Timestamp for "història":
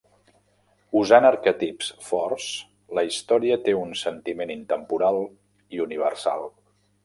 3.09-3.61